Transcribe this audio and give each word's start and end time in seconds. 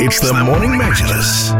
It's 0.00 0.20
the 0.20 0.32
Morning 0.32 0.70
Majlis. 0.70 1.50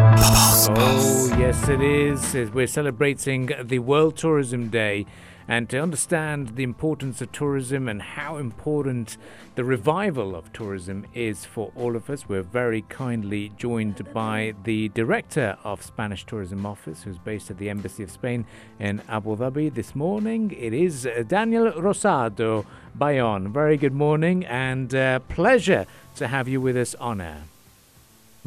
Oh, 0.77 1.37
yes, 1.37 1.69
it 1.69 1.81
is. 1.81 2.53
We're 2.53 2.69
celebrating 2.69 3.51
the 3.65 3.81
World 3.81 4.17
Tourism 4.17 4.69
Day. 4.69 5.07
And 5.49 5.69
to 5.71 5.79
understand 5.81 6.55
the 6.55 6.63
importance 6.63 7.21
of 7.21 7.33
tourism 7.33 7.89
and 7.89 8.01
how 8.01 8.37
important 8.37 9.17
the 9.57 9.65
revival 9.65 10.37
of 10.37 10.53
tourism 10.53 11.05
is 11.15 11.45
for 11.45 11.73
all 11.75 11.97
of 11.97 12.09
us, 12.09 12.29
we're 12.29 12.43
very 12.43 12.83
kindly 12.83 13.51
joined 13.57 14.13
by 14.15 14.55
the 14.63 14.91
director 14.91 15.59
of 15.65 15.83
Spanish 15.83 16.25
Tourism 16.25 16.65
Office, 16.65 17.03
who's 17.03 17.19
based 17.19 17.51
at 17.51 17.59
the 17.59 17.69
Embassy 17.69 18.05
of 18.05 18.11
Spain 18.13 18.47
in 18.79 19.03
Abu 19.09 19.37
Dhabi 19.37 19.75
this 19.75 19.97
morning. 19.97 20.55
It 20.57 20.73
is 20.73 21.09
Daniel 21.27 21.73
Rosado 21.73 22.65
Bayon. 22.97 23.49
Very 23.49 23.77
good 23.77 23.95
morning 23.95 24.45
and 24.47 24.95
uh, 24.95 25.19
pleasure 25.19 25.87
to 26.15 26.29
have 26.29 26.47
you 26.47 26.61
with 26.61 26.77
us 26.77 26.95
on 26.95 27.21
air. 27.21 27.43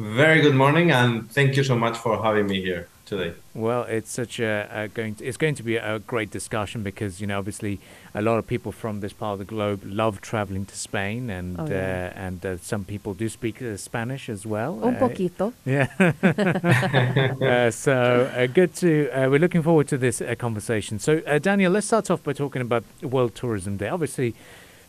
Very 0.02 0.40
good 0.40 0.56
morning, 0.56 0.90
and 0.90 1.30
thank 1.30 1.56
you 1.56 1.62
so 1.62 1.76
much 1.78 1.96
for 1.96 2.20
having 2.20 2.48
me 2.48 2.60
here 2.60 2.88
today. 3.06 3.34
Well, 3.54 3.84
it's 3.84 4.10
such 4.10 4.40
a, 4.40 4.68
a 4.72 4.88
going 4.88 5.14
to, 5.16 5.24
it's 5.24 5.36
going 5.36 5.54
to 5.54 5.62
be 5.62 5.76
a 5.76 6.00
great 6.00 6.28
discussion 6.32 6.82
because 6.82 7.20
you 7.20 7.28
know 7.28 7.38
obviously 7.38 7.78
a 8.12 8.20
lot 8.20 8.38
of 8.38 8.46
people 8.48 8.72
from 8.72 8.98
this 8.98 9.12
part 9.12 9.34
of 9.34 9.38
the 9.38 9.44
globe 9.44 9.82
love 9.84 10.20
traveling 10.20 10.64
to 10.66 10.76
Spain, 10.76 11.30
and 11.30 11.56
Oh, 11.60 11.66
yeah. 11.68 12.10
uh, 12.16 12.18
and 12.18 12.44
uh, 12.44 12.56
some 12.56 12.84
people 12.84 13.14
do 13.14 13.28
speak 13.28 13.62
uh, 13.62 13.76
Spanish 13.76 14.28
as 14.28 14.44
well. 14.44 14.80
Un 14.84 14.96
Uh, 14.96 14.98
poquito. 14.98 15.52
yeah. 15.64 15.86
uh, 17.66 17.70
so 17.70 18.28
uh, 18.34 18.46
good 18.48 18.74
to. 18.76 19.08
Uh, 19.12 19.28
we're 19.30 19.38
looking 19.38 19.62
forward 19.62 19.86
to 19.86 19.98
this 19.98 20.20
uh, 20.20 20.34
conversation. 20.36 20.98
So 20.98 21.22
uh, 21.28 21.38
Daniel, 21.38 21.70
let's 21.70 21.86
start 21.86 22.10
off 22.10 22.24
by 22.24 22.32
talking 22.32 22.62
about 22.62 22.82
World 23.02 23.36
Tourism 23.36 23.76
Day. 23.76 23.88
Obviously, 23.88 24.34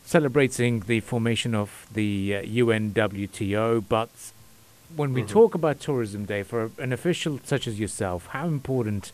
celebrating 0.03 0.79
the 0.87 1.01
formation 1.01 1.53
of 1.53 1.85
the 1.93 2.37
uh, 2.37 2.41
UNWTO, 2.41 3.83
but 3.87 4.09
when 4.95 5.13
we 5.13 5.23
talk 5.23 5.55
about 5.55 5.79
Tourism 5.79 6.25
Day 6.25 6.43
for 6.43 6.71
an 6.77 6.93
official 6.93 7.39
such 7.43 7.67
as 7.67 7.79
yourself, 7.79 8.27
how 8.27 8.47
important 8.47 9.11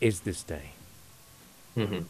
is 0.00 0.20
this 0.20 0.42
day? 0.42 0.72
Mhm. 1.76 2.04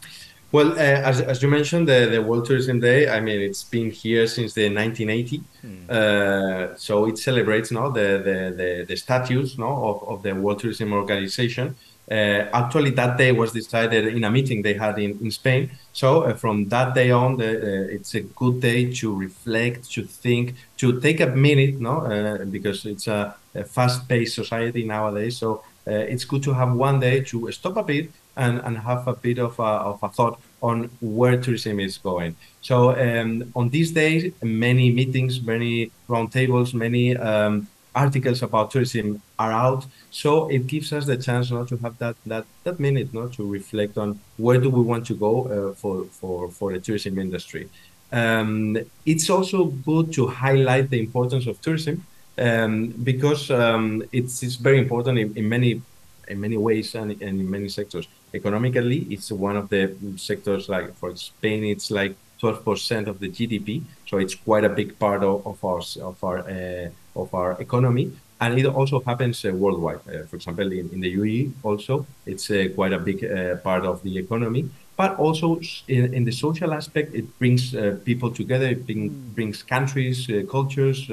Well, 0.51 0.73
uh, 0.73 1.09
as, 1.09 1.21
as 1.21 1.41
you 1.41 1.47
mentioned, 1.47 1.87
the, 1.87 2.09
the 2.11 2.21
World 2.21 2.45
Tourism 2.45 2.81
Day, 2.81 3.07
I 3.07 3.21
mean, 3.21 3.39
it's 3.39 3.63
been 3.63 3.89
here 3.89 4.27
since 4.27 4.53
the 4.53 4.67
1980. 4.73 5.41
Uh, 5.89 6.75
so 6.75 7.07
it 7.07 7.17
celebrates 7.17 7.71
no, 7.71 7.89
the, 7.89 8.21
the, 8.27 8.53
the, 8.57 8.85
the 8.85 8.95
status 8.97 9.57
no, 9.57 9.71
of, 9.85 10.09
of 10.09 10.23
the 10.23 10.35
World 10.35 10.59
Tourism 10.59 10.91
Organization. 10.91 11.75
Uh, 12.11 12.49
actually, 12.61 12.91
that 12.91 13.17
day 13.17 13.31
was 13.31 13.53
decided 13.53 14.03
in 14.17 14.23
a 14.25 14.29
meeting 14.29 14.61
they 14.61 14.73
had 14.73 14.99
in, 14.99 15.11
in 15.23 15.31
Spain. 15.31 15.71
So 15.93 16.23
uh, 16.23 16.33
from 16.33 16.67
that 16.67 16.93
day 16.93 17.09
on, 17.11 17.37
the, 17.37 17.49
uh, 17.49 17.95
it's 17.95 18.13
a 18.15 18.21
good 18.21 18.59
day 18.59 18.91
to 18.99 19.15
reflect, 19.15 19.89
to 19.93 20.03
think, 20.03 20.55
to 20.81 20.99
take 20.99 21.21
a 21.21 21.27
minute, 21.27 21.79
no, 21.79 21.95
uh, 21.99 22.43
because 22.45 22.85
it's 22.85 23.07
a, 23.07 23.33
a 23.55 23.63
fast-paced 23.63 24.35
society 24.35 24.83
nowadays. 24.83 25.37
So 25.37 25.63
uh, 25.87 25.91
it's 26.13 26.25
good 26.25 26.43
to 26.43 26.53
have 26.53 26.73
one 26.73 26.99
day 26.99 27.21
to 27.21 27.49
stop 27.51 27.77
a 27.77 27.83
bit 27.83 28.11
and, 28.35 28.59
and 28.65 28.77
have 28.77 29.07
a 29.07 29.13
bit 29.13 29.39
of 29.39 29.57
a, 29.59 29.63
of 29.63 30.03
a 30.03 30.09
thought 30.09 30.39
on 30.61 30.89
where 30.99 31.39
tourism 31.39 31.79
is 31.79 31.97
going. 31.97 32.35
So 32.61 32.91
um, 32.99 33.51
on 33.55 33.69
these 33.69 33.91
days, 33.91 34.33
many 34.43 34.91
meetings, 34.91 35.41
many 35.41 35.91
roundtables, 36.09 36.73
many 36.73 37.15
um, 37.15 37.67
articles 37.93 38.41
about 38.41 38.71
tourism 38.71 39.21
are 39.37 39.51
out. 39.51 39.85
So 40.11 40.49
it 40.49 40.67
gives 40.67 40.93
us 40.93 41.05
the 41.05 41.17
chance 41.17 41.51
not 41.51 41.67
to 41.69 41.77
have 41.77 41.97
that 41.99 42.15
that 42.25 42.45
that 42.63 42.79
minute, 42.79 43.13
not 43.13 43.33
to 43.33 43.45
reflect 43.45 43.97
on 43.97 44.19
where 44.37 44.59
do 44.59 44.69
we 44.69 44.81
want 44.81 45.05
to 45.07 45.15
go 45.15 45.33
uh, 45.47 45.73
for 45.73 46.05
for 46.05 46.49
for 46.49 46.71
the 46.73 46.79
tourism 46.79 47.17
industry. 47.19 47.69
Um, 48.11 48.77
it's 49.05 49.29
also 49.29 49.65
good 49.65 50.11
to 50.13 50.27
highlight 50.27 50.89
the 50.89 50.99
importance 50.99 51.47
of 51.47 51.61
tourism 51.61 52.05
um, 52.37 52.87
because 53.03 53.49
um, 53.51 54.03
it's, 54.11 54.43
it's 54.43 54.55
very 54.55 54.79
important 54.79 55.17
in, 55.17 55.37
in 55.37 55.47
many 55.47 55.81
in 56.27 56.39
many 56.39 56.55
ways 56.55 56.95
and, 56.95 57.11
and 57.11 57.41
in 57.41 57.49
many 57.49 57.67
sectors. 57.67 58.07
Economically, 58.33 58.99
it's 59.09 59.31
one 59.31 59.57
of 59.57 59.67
the 59.69 59.93
sectors 60.15 60.69
like 60.69 60.95
for 60.95 61.13
Spain, 61.15 61.65
it's 61.65 61.91
like 61.91 62.15
12% 62.41 63.07
of 63.07 63.19
the 63.19 63.29
GDP, 63.29 63.83
so 64.07 64.17
it's 64.17 64.35
quite 64.35 64.63
a 64.63 64.69
big 64.69 64.97
part 64.97 65.23
of, 65.23 65.45
of 65.45 65.63
our 65.65 65.81
of 66.01 66.23
our 66.23 66.39
uh, 66.39 66.89
of 67.15 67.33
our 67.33 67.59
economy. 67.61 68.11
And 68.39 68.57
it 68.57 68.65
also 68.65 69.01
happens 69.01 69.45
uh, 69.45 69.51
worldwide. 69.53 69.99
Uh, 70.07 70.25
for 70.25 70.35
example, 70.35 70.71
in, 70.71 70.89
in 70.91 70.99
the 70.99 71.15
UAE, 71.15 71.51
also 71.63 72.07
it's 72.25 72.49
uh, 72.49 72.67
quite 72.73 72.91
a 72.91 72.99
big 72.99 73.19
part 73.63 73.85
of 73.85 74.01
the 74.03 74.17
economy. 74.17 74.69
But 74.97 75.17
also 75.17 75.59
in, 75.87 76.13
in 76.13 76.25
the 76.25 76.31
social 76.31 76.73
aspect, 76.73 77.13
it 77.13 77.25
brings 77.39 77.75
people 78.03 78.31
together. 78.31 78.67
It 78.67 78.85
bring, 78.85 79.09
brings 79.35 79.63
countries, 79.63 80.29
cultures. 80.49 81.07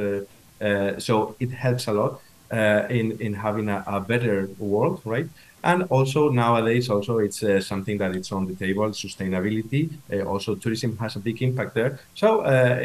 So 0.98 1.36
it 1.38 1.50
helps 1.50 1.86
a 1.86 1.92
lot 1.92 2.20
in 2.90 3.12
in 3.20 3.32
having 3.34 3.68
a, 3.68 3.84
a 3.86 4.00
better 4.00 4.48
world, 4.58 5.00
right? 5.04 5.28
And 5.68 5.82
also 5.90 6.30
nowadays, 6.30 6.88
also 6.88 7.18
it's 7.18 7.42
uh, 7.42 7.60
something 7.60 7.98
that 7.98 8.16
it's 8.16 8.32
on 8.32 8.46
the 8.46 8.54
table. 8.54 8.88
Sustainability, 8.90 9.82
uh, 10.10 10.22
also 10.32 10.54
tourism 10.54 10.96
has 10.96 11.16
a 11.16 11.18
big 11.20 11.42
impact 11.42 11.74
there. 11.74 11.92
So 12.14 12.40
uh, 12.40 12.78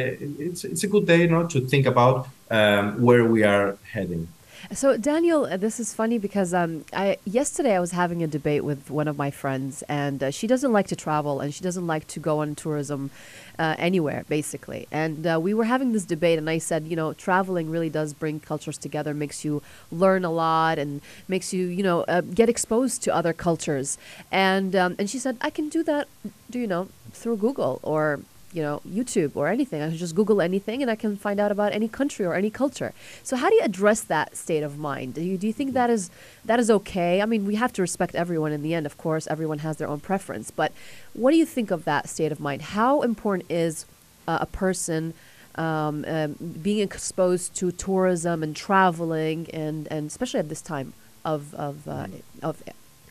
it's 0.47 0.65
it's 0.65 0.83
a 0.83 0.89
good 0.93 1.05
day, 1.07 1.27
not 1.27 1.49
to 1.51 1.59
think 1.71 1.85
about 1.85 2.27
um, 2.51 3.01
where 3.01 3.23
we 3.23 3.43
are 3.43 3.77
heading. 3.93 4.27
So 4.71 4.95
Daniel, 4.95 5.45
uh, 5.45 5.57
this 5.57 5.77
is 5.77 5.93
funny 5.93 6.17
because 6.17 6.53
um, 6.53 6.85
I 6.93 7.17
yesterday 7.25 7.75
I 7.75 7.81
was 7.81 7.91
having 7.91 8.23
a 8.23 8.27
debate 8.27 8.63
with 8.63 8.89
one 8.89 9.09
of 9.09 9.17
my 9.17 9.29
friends, 9.29 9.83
and 9.89 10.23
uh, 10.23 10.31
she 10.31 10.47
doesn't 10.47 10.71
like 10.71 10.87
to 10.87 10.95
travel, 10.95 11.41
and 11.41 11.53
she 11.53 11.61
doesn't 11.61 11.85
like 11.85 12.07
to 12.07 12.19
go 12.19 12.39
on 12.39 12.55
tourism 12.55 13.11
uh, 13.59 13.75
anywhere, 13.77 14.23
basically. 14.29 14.87
And 14.89 15.27
uh, 15.27 15.37
we 15.41 15.53
were 15.53 15.65
having 15.65 15.91
this 15.91 16.05
debate, 16.05 16.39
and 16.39 16.49
I 16.49 16.59
said, 16.59 16.85
you 16.85 16.95
know, 16.95 17.11
traveling 17.13 17.69
really 17.69 17.89
does 17.89 18.13
bring 18.13 18.39
cultures 18.39 18.77
together, 18.77 19.13
makes 19.13 19.43
you 19.43 19.61
learn 19.91 20.23
a 20.23 20.31
lot, 20.31 20.79
and 20.79 21.01
makes 21.27 21.53
you, 21.53 21.67
you 21.67 21.83
know, 21.83 22.03
uh, 22.03 22.21
get 22.21 22.47
exposed 22.47 23.03
to 23.03 23.13
other 23.13 23.33
cultures. 23.33 23.97
And 24.31 24.75
um, 24.77 24.95
and 24.97 25.09
she 25.09 25.19
said, 25.19 25.37
I 25.41 25.49
can 25.49 25.67
do 25.67 25.83
that, 25.83 26.07
do 26.49 26.57
you 26.57 26.67
know, 26.67 26.87
through 27.11 27.37
Google 27.37 27.81
or 27.83 28.21
you 28.53 28.61
know 28.61 28.81
YouTube 28.87 29.31
or 29.35 29.47
anything. 29.47 29.81
I 29.81 29.89
can 29.89 29.97
just 29.97 30.15
Google 30.15 30.41
anything 30.41 30.81
and 30.81 30.89
I 30.89 30.95
can 30.95 31.17
find 31.17 31.39
out 31.39 31.51
about 31.51 31.73
any 31.73 31.87
country 31.87 32.25
or 32.25 32.35
any 32.35 32.49
culture. 32.49 32.93
So 33.23 33.35
how 33.35 33.49
do 33.49 33.55
you 33.55 33.61
address 33.61 34.01
that 34.01 34.37
state 34.37 34.63
of 34.63 34.77
mind? 34.77 35.15
Do 35.15 35.21
you 35.21 35.37
do 35.37 35.47
you 35.47 35.53
think 35.53 35.73
that 35.73 35.89
is 35.89 36.09
that 36.45 36.59
is 36.59 36.69
okay? 36.69 37.21
I 37.21 37.25
mean, 37.25 37.45
we 37.45 37.55
have 37.55 37.73
to 37.73 37.81
respect 37.81 38.15
everyone 38.15 38.51
in 38.51 38.61
the 38.61 38.73
end. 38.73 38.85
Of 38.85 38.97
course, 38.97 39.27
everyone 39.27 39.59
has 39.59 39.77
their 39.77 39.87
own 39.87 39.99
preference. 39.99 40.51
But 40.51 40.71
what 41.13 41.31
do 41.31 41.37
you 41.37 41.45
think 41.45 41.71
of 41.71 41.85
that 41.85 42.07
state 42.09 42.31
of 42.31 42.39
mind? 42.39 42.61
How 42.61 43.01
important 43.01 43.49
is 43.49 43.85
uh, 44.27 44.39
a 44.41 44.45
person 44.45 45.13
um, 45.55 46.05
um, 46.07 46.35
being 46.61 46.79
exposed 46.79 47.55
to 47.55 47.71
tourism 47.71 48.43
and 48.43 48.55
traveling 48.55 49.47
and 49.51 49.87
and 49.91 50.07
especially 50.07 50.39
at 50.39 50.49
this 50.49 50.61
time 50.61 50.93
of 51.25 51.53
of 51.55 51.87
uh, 51.87 52.07
of 52.41 52.61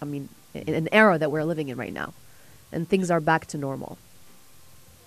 I 0.01 0.05
mean 0.05 0.29
in 0.55 0.75
an 0.75 0.89
era 0.93 1.19
that 1.19 1.31
we're 1.31 1.45
living 1.45 1.69
in 1.69 1.77
right 1.79 1.93
now, 1.93 2.13
and 2.71 2.89
things 2.89 3.11
are 3.11 3.21
back 3.21 3.47
to 3.47 3.59
normal. 3.59 3.99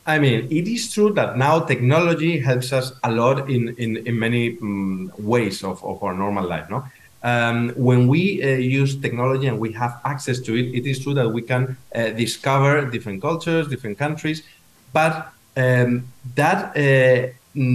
I 0.08 0.20
mean, 0.20 0.48
it 0.52 0.68
is 0.68 0.94
true 0.94 1.12
that 1.14 1.36
now 1.36 1.62
technology 1.62 2.40
helps 2.40 2.72
us 2.72 2.94
a 3.04 3.12
lot 3.12 3.50
in, 3.50 3.70
in, 3.78 3.98
in 4.06 4.20
many 4.20 4.58
um, 4.62 5.12
ways 5.18 5.64
of, 5.64 5.84
of 5.84 6.04
our 6.04 6.14
normal 6.14 6.48
life. 6.48 6.70
No, 6.70 6.86
um, 7.24 7.70
when 7.76 8.08
we 8.08 8.44
uh, 8.44 8.50
use 8.58 8.96
technology 8.96 9.48
and 9.48 9.60
we 9.60 9.72
have 9.74 10.00
access 10.06 10.40
to 10.42 10.54
it, 10.54 10.76
it 10.76 10.86
is 10.86 11.00
true 11.00 11.16
that 11.16 11.28
we 11.28 11.42
can 11.42 11.76
uh, 11.96 12.10
discover 12.10 12.86
different 12.86 13.20
cultures, 13.22 13.68
different 13.68 13.98
countries, 13.98 14.44
but 14.94 15.34
um, 15.58 16.08
that 16.36 16.78
uh, 16.78 17.32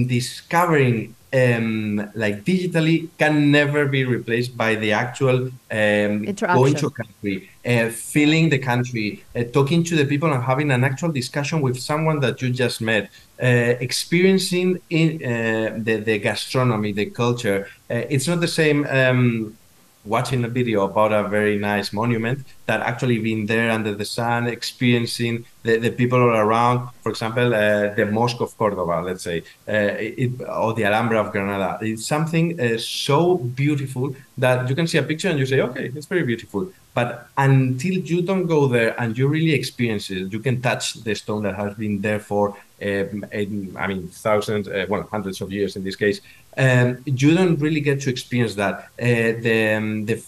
discovering 0.06 1.16
um, 1.32 2.10
like 2.14 2.44
digitally 2.44 3.08
can 3.18 3.50
never 3.50 3.86
be 3.86 4.04
replaced 4.04 4.56
by 4.56 4.74
the 4.74 4.92
actual 4.92 5.50
um, 5.70 6.24
going 6.24 6.74
to 6.74 6.86
a 6.86 6.90
country, 6.90 7.50
uh, 7.64 7.88
feeling 7.90 8.48
the 8.48 8.58
country, 8.58 9.24
uh, 9.36 9.44
talking 9.44 9.84
to 9.84 9.96
the 9.96 10.04
people 10.04 10.32
and 10.32 10.42
having 10.42 10.70
an 10.70 10.82
actual 10.82 11.12
discussion 11.12 11.60
with 11.60 11.78
someone 11.78 12.20
that 12.20 12.42
you 12.42 12.50
just 12.50 12.80
met, 12.80 13.10
uh, 13.42 13.46
experiencing 13.80 14.80
in 14.90 15.24
uh, 15.24 15.78
the, 15.78 15.96
the 15.96 16.18
gastronomy, 16.18 16.92
the 16.92 17.06
culture. 17.06 17.68
Uh, 17.88 18.02
it's 18.10 18.26
not 18.26 18.40
the 18.40 18.48
same 18.48 18.86
um, 18.88 19.56
watching 20.04 20.44
a 20.44 20.48
video 20.48 20.84
about 20.84 21.12
a 21.12 21.28
very 21.28 21.58
nice 21.58 21.92
monument 21.92 22.46
that 22.66 22.80
actually 22.80 23.18
being 23.18 23.46
there 23.46 23.70
under 23.70 23.94
the 23.94 24.04
sun, 24.04 24.46
experiencing 24.46 25.44
the, 25.62 25.76
the 25.76 25.90
people 25.90 26.20
all 26.20 26.36
around. 26.36 26.88
For 27.02 27.10
example, 27.10 27.54
uh, 27.54 27.92
the 27.94 28.06
Mosque 28.06 28.40
of 28.40 28.56
Cordoba, 28.56 29.02
let's 29.04 29.24
say, 29.24 29.42
uh, 29.68 29.94
it, 29.98 30.30
or 30.48 30.72
the 30.74 30.84
Alhambra 30.84 31.20
of 31.20 31.32
Granada. 31.32 31.78
It's 31.82 32.06
something 32.06 32.58
uh, 32.58 32.78
so 32.78 33.36
beautiful 33.36 34.14
that 34.38 34.68
you 34.68 34.74
can 34.74 34.86
see 34.86 34.98
a 34.98 35.02
picture 35.02 35.28
and 35.28 35.38
you 35.38 35.46
say, 35.46 35.60
okay, 35.60 35.90
it's 35.94 36.06
very 36.06 36.22
beautiful. 36.22 36.72
But 36.94 37.28
until 37.36 37.92
you 37.92 38.22
don't 38.22 38.46
go 38.46 38.66
there 38.66 39.00
and 39.00 39.16
you 39.16 39.28
really 39.28 39.52
experience 39.52 40.10
it, 40.10 40.32
you 40.32 40.40
can 40.40 40.60
touch 40.60 40.94
the 40.94 41.14
stone 41.14 41.42
that 41.44 41.54
has 41.54 41.74
been 41.74 42.00
there 42.00 42.18
for, 42.18 42.56
um, 42.82 43.26
I 43.32 43.86
mean, 43.86 44.08
thousands, 44.08 44.66
uh, 44.66 44.86
well, 44.88 45.06
hundreds 45.10 45.40
of 45.40 45.52
years 45.52 45.76
in 45.76 45.84
this 45.84 45.96
case. 45.96 46.20
Um, 46.56 47.02
you 47.04 47.34
don't 47.34 47.56
really 47.60 47.80
get 47.80 48.00
to 48.02 48.10
experience 48.10 48.54
that. 48.56 48.88
Uh, 49.00 49.40
the 49.40 49.74
um, 49.76 50.06
the 50.06 50.22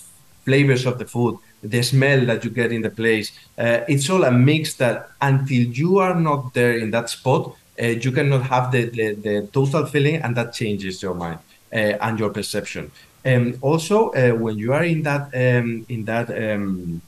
flavors 0.44 0.86
of 0.86 0.98
the 0.98 1.04
food, 1.04 1.38
the 1.62 1.82
smell 1.82 2.24
that 2.26 2.44
you 2.44 2.50
get 2.50 2.72
in 2.72 2.82
the 2.82 2.90
place. 2.90 3.32
Uh, 3.58 3.80
it's 3.88 4.08
all 4.10 4.24
a 4.24 4.30
mix 4.30 4.74
that 4.74 5.10
until 5.20 5.62
you 5.62 5.98
are 5.98 6.14
not 6.14 6.54
there 6.54 6.78
in 6.78 6.90
that 6.90 7.10
spot, 7.10 7.56
uh, 7.80 7.86
you 7.86 8.12
cannot 8.12 8.42
have 8.44 8.72
the, 8.72 8.90
the, 8.90 9.14
the 9.14 9.48
total 9.52 9.86
feeling, 9.86 10.16
and 10.16 10.36
that 10.36 10.52
changes 10.52 11.02
your 11.02 11.14
mind. 11.14 11.38
and 11.72 12.18
your 12.18 12.30
perception. 12.30 12.90
And 13.24 13.56
also, 13.62 14.10
when 14.36 14.58
you 14.58 14.74
are 14.74 14.84
in 14.84 15.02
that 15.04 15.24
um, 15.34 15.86
in 15.88 16.04
that 16.04 16.28
um, 16.30 17.00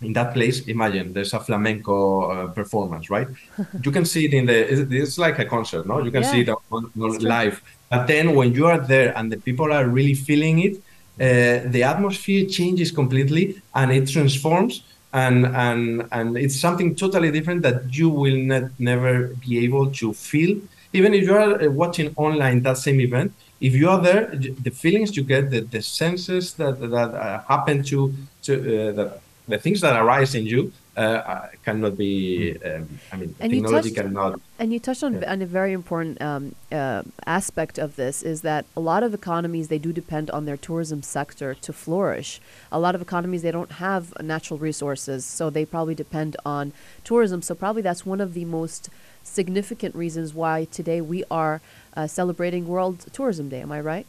in 0.00 0.12
that 0.12 0.32
place, 0.32 0.66
imagine 0.66 1.12
there's 1.12 1.32
a 1.34 1.40
flamenco 1.40 2.30
uh, 2.30 2.46
performance, 2.48 3.10
right? 3.10 3.28
you 3.84 3.90
can 3.90 4.04
see 4.04 4.26
it 4.26 4.34
in 4.34 4.46
the, 4.46 4.72
it's, 4.72 4.92
it's 4.92 5.18
like 5.18 5.38
a 5.38 5.44
concert, 5.44 5.86
no? 5.86 6.02
You 6.02 6.10
can 6.10 6.22
yeah. 6.22 6.30
see 6.30 6.40
it 6.42 6.48
on, 6.48 6.90
on 7.00 7.18
live. 7.18 7.62
But 7.90 8.06
then 8.06 8.34
when 8.34 8.52
you 8.52 8.66
are 8.66 8.78
there 8.78 9.16
and 9.16 9.32
the 9.32 9.38
people 9.38 9.72
are 9.72 9.86
really 9.86 10.14
feeling 10.14 10.60
it, 10.60 10.76
uh, 11.20 11.68
the 11.70 11.82
atmosphere 11.82 12.46
changes 12.46 12.92
completely 12.92 13.60
and 13.74 13.90
it 13.90 14.08
transforms 14.08 14.84
and 15.12 15.46
and 15.46 16.06
and 16.12 16.36
it's 16.36 16.60
something 16.60 16.94
totally 16.94 17.30
different 17.30 17.62
that 17.62 17.92
you 17.92 18.08
will 18.08 18.36
not, 18.36 18.64
never 18.78 19.28
be 19.46 19.58
able 19.64 19.90
to 19.90 20.12
feel 20.12 20.60
even 20.92 21.14
if 21.14 21.24
you 21.24 21.34
are 21.34 21.62
uh, 21.62 21.70
watching 21.70 22.12
online 22.16 22.62
that 22.62 22.76
same 22.76 23.00
event 23.00 23.32
if 23.60 23.74
you 23.74 23.88
are 23.88 24.00
there 24.00 24.26
the 24.36 24.70
feelings 24.70 25.16
you 25.16 25.24
get 25.24 25.50
the, 25.50 25.60
the 25.60 25.80
senses 25.80 26.52
that 26.54 26.78
that 26.78 27.14
uh, 27.14 27.42
happen 27.48 27.82
to 27.82 28.14
to 28.42 28.52
uh, 28.52 28.92
that 28.92 29.20
the 29.48 29.58
things 29.58 29.80
that 29.80 29.96
arise 30.00 30.34
in 30.34 30.46
you 30.46 30.72
uh, 30.96 31.00
uh 31.00 31.48
cannot 31.64 31.96
be. 31.96 32.56
Um, 32.64 33.00
I 33.12 33.16
mean, 33.16 33.34
and 33.40 33.52
technology 33.52 33.90
touched, 33.90 34.06
cannot. 34.06 34.40
And 34.58 34.72
you 34.72 34.78
touched 34.78 35.02
on, 35.02 35.14
yeah. 35.14 35.32
on 35.32 35.42
a 35.42 35.46
very 35.46 35.72
important 35.72 36.20
um, 36.20 36.54
uh, 36.70 37.02
aspect 37.26 37.78
of 37.78 37.96
this 37.96 38.22
is 38.22 38.42
that 38.42 38.66
a 38.76 38.80
lot 38.80 39.02
of 39.02 39.14
economies 39.14 39.68
they 39.68 39.78
do 39.78 39.92
depend 39.92 40.30
on 40.30 40.44
their 40.44 40.56
tourism 40.56 41.02
sector 41.02 41.54
to 41.54 41.72
flourish. 41.72 42.40
A 42.70 42.78
lot 42.78 42.94
of 42.94 43.00
economies 43.02 43.42
they 43.42 43.52
don't 43.52 43.72
have 43.72 44.20
natural 44.22 44.58
resources, 44.58 45.24
so 45.24 45.50
they 45.50 45.64
probably 45.64 45.94
depend 45.94 46.36
on 46.44 46.72
tourism. 47.04 47.42
So 47.42 47.54
probably 47.54 47.82
that's 47.82 48.04
one 48.04 48.20
of 48.20 48.34
the 48.34 48.44
most 48.44 48.90
significant 49.22 49.94
reasons 49.94 50.34
why 50.34 50.66
today 50.66 51.00
we 51.00 51.24
are 51.30 51.60
uh, 51.96 52.06
celebrating 52.06 52.66
World 52.66 53.06
Tourism 53.12 53.48
Day. 53.48 53.60
Am 53.60 53.72
I 53.72 53.80
right? 53.80 54.06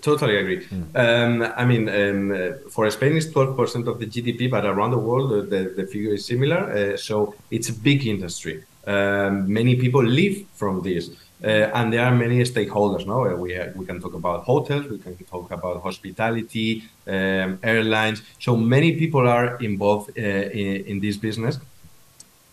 Totally 0.00 0.36
agree. 0.36 0.60
Mm. 0.66 0.96
Um, 0.96 1.52
I 1.56 1.64
mean, 1.64 1.88
um, 1.88 2.54
for 2.70 2.90
Spain, 2.90 3.16
it's 3.16 3.26
12% 3.26 3.86
of 3.86 3.98
the 3.98 4.06
GDP, 4.06 4.50
but 4.50 4.64
around 4.64 4.92
the 4.92 4.98
world, 4.98 5.32
uh, 5.32 5.36
the, 5.36 5.72
the 5.76 5.86
figure 5.86 6.14
is 6.14 6.24
similar. 6.26 6.60
Uh, 6.70 6.96
so 6.96 7.34
it's 7.50 7.68
a 7.68 7.72
big 7.72 8.06
industry. 8.06 8.64
Um, 8.86 9.52
many 9.52 9.76
people 9.76 10.02
live 10.02 10.44
from 10.54 10.82
this. 10.82 11.10
Uh, 11.44 11.68
and 11.74 11.92
there 11.92 12.04
are 12.04 12.14
many 12.14 12.40
stakeholders. 12.42 13.04
No, 13.04 13.26
uh, 13.26 13.34
we 13.34 13.58
we 13.74 13.84
can 13.84 14.00
talk 14.00 14.14
about 14.14 14.44
hotels, 14.44 14.86
we 14.86 14.98
can 14.98 15.16
talk 15.24 15.50
about 15.50 15.82
hospitality, 15.82 16.84
um, 17.08 17.58
airlines. 17.64 18.22
So 18.38 18.56
many 18.56 18.92
people 18.96 19.26
are 19.26 19.56
involved 19.56 20.10
uh, 20.16 20.22
in, 20.22 20.84
in, 20.86 21.00
this 21.00 21.16
business, 21.16 21.58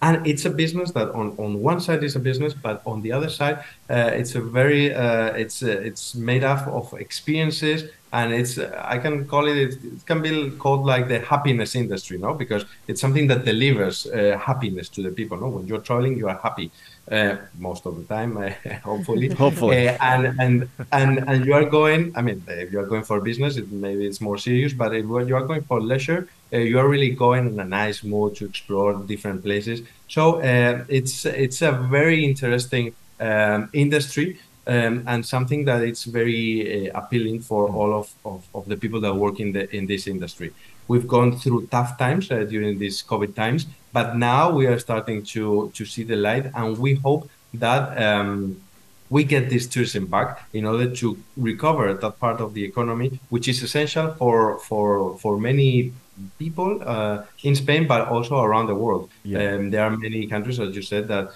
and 0.02 0.26
it's 0.26 0.46
a 0.46 0.50
business 0.50 0.92
that 0.92 1.10
on, 1.12 1.36
on 1.38 1.62
one 1.62 1.80
side 1.80 2.04
is 2.04 2.16
a 2.16 2.20
business 2.20 2.54
but 2.54 2.82
on 2.86 3.02
the 3.02 3.12
other 3.12 3.30
side 3.30 3.60
uh, 3.90 4.12
it's 4.14 4.36
a 4.36 4.42
very 4.42 4.94
uh, 4.94 5.28
it's 5.34 5.62
uh, 5.62 5.68
it's 5.68 6.16
made 6.16 6.44
up 6.44 6.68
of 6.68 6.94
experiences 6.94 7.90
and 8.12 8.34
it's 8.34 8.58
uh, 8.58 8.82
i 8.86 8.98
can 8.98 9.26
call 9.28 9.48
it 9.48 9.58
it 9.58 10.06
can 10.06 10.22
be 10.22 10.50
called 10.58 10.86
like 10.86 11.08
the 11.08 11.20
happiness 11.20 11.76
industry 11.76 12.18
no 12.18 12.34
because 12.34 12.66
it's 12.88 13.02
something 13.02 13.28
that 13.28 13.46
delivers 13.46 14.08
uh, 14.08 14.38
happiness 14.42 14.90
to 14.90 15.04
the 15.04 15.12
people 15.12 15.38
no 15.38 15.50
when 15.50 15.68
you're 15.68 15.82
traveling 15.82 16.18
you 16.18 16.28
are 16.28 16.40
happy 16.42 16.72
uh, 17.12 17.38
most 17.58 17.86
of 17.86 17.98
the 17.98 18.04
time, 18.04 18.38
uh, 18.38 18.52
hopefully. 18.84 19.30
hopefully. 19.44 19.88
And, 19.88 20.40
and 20.40 20.70
and 20.92 21.28
and 21.28 21.46
you 21.46 21.54
are 21.54 21.66
going. 21.66 22.14
I 22.16 22.22
mean, 22.22 22.44
if 22.48 22.72
you 22.72 22.80
are 22.80 22.86
going 22.86 23.04
for 23.04 23.20
business, 23.20 23.58
it, 23.58 23.72
maybe 23.72 24.06
it's 24.06 24.22
more 24.22 24.38
serious. 24.38 24.74
But 24.74 24.94
if 24.94 25.06
you 25.06 25.36
are 25.36 25.46
going 25.46 25.64
for 25.64 25.82
leisure, 25.82 26.28
uh, 26.54 26.58
you 26.58 26.80
are 26.80 26.88
really 26.88 27.12
going 27.12 27.48
in 27.48 27.60
a 27.60 27.66
nice 27.66 28.04
mood 28.04 28.36
to 28.36 28.46
explore 28.46 28.94
different 28.94 29.44
places. 29.44 29.82
So 30.08 30.42
uh, 30.42 30.86
it's 30.88 31.26
it's 31.26 31.62
a 31.62 31.72
very 31.72 32.26
interesting 32.26 32.94
um, 33.20 33.70
industry. 33.74 34.40
Um, 34.68 35.04
and 35.08 35.26
something 35.26 35.66
that 35.66 35.82
it's 35.82 36.04
very 36.04 36.92
uh, 36.92 37.00
appealing 37.00 37.40
for 37.40 37.70
all 37.70 37.92
of, 37.92 38.14
of, 38.24 38.46
of, 38.54 38.68
the 38.68 38.78
people 38.78 39.02
that 39.02 39.16
work 39.16 39.40
in 39.40 39.52
the 39.52 39.74
in 39.76 39.88
this 39.88 40.06
industry. 40.06 40.54
We've 40.88 41.08
gone 41.08 41.40
through 41.40 41.68
tough 41.72 41.98
times 41.98 42.30
uh, 42.30 42.44
during 42.44 42.78
these 42.78 43.02
COVID 43.02 43.34
times, 43.34 43.66
but 43.94 44.16
now 44.16 44.52
we 44.52 44.68
are 44.68 44.78
starting 44.78 45.24
to 45.34 45.72
to 45.74 45.86
see 45.86 46.04
the 46.04 46.18
light, 46.18 46.52
and 46.54 46.78
we 46.78 46.94
hope 46.96 47.28
that 47.56 47.98
um, 47.98 48.62
we 49.10 49.24
get 49.24 49.50
this 49.50 49.66
tourism 49.66 50.06
back 50.06 50.48
in 50.54 50.66
order 50.66 50.88
to 50.96 51.18
recover 51.36 51.94
that 51.94 52.20
part 52.20 52.40
of 52.40 52.54
the 52.54 52.64
economy, 52.64 53.20
which 53.30 53.48
is 53.48 53.64
essential 53.64 54.14
for 54.20 54.60
for 54.60 55.18
for 55.18 55.40
many 55.40 55.94
people 56.38 56.82
uh, 56.86 57.24
in 57.44 57.56
Spain, 57.56 57.88
but 57.88 58.08
also 58.08 58.42
around 58.42 58.68
the 58.68 58.76
world. 58.76 59.10
Yeah. 59.24 59.54
Um, 59.54 59.72
there 59.72 59.84
are 59.84 59.96
many 59.96 60.28
countries, 60.28 60.60
as 60.60 60.76
you 60.76 60.82
said, 60.82 61.08
that 61.08 61.28
uh, 61.28 61.32